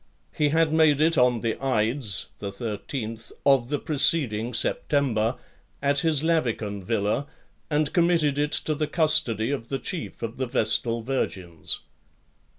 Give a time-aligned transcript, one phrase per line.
[0.33, 5.35] He had made it on the ides [13th] of the preceding September,
[5.79, 7.27] at his Lavican villa,
[7.69, 11.81] and committed it to the custody of the chief of the Vestal Virgins.